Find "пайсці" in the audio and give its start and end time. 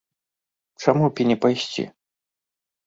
1.45-1.83